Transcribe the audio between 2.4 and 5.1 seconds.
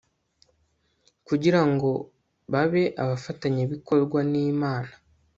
babe abafatanyabikorwa nImana